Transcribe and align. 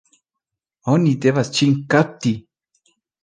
Oni 0.93 1.11
devas 1.27 1.51
ŝin 1.59 1.75
kapti! 1.95 2.35